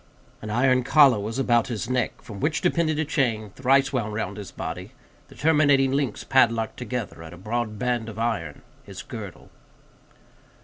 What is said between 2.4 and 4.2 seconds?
depended a chain, thrice wound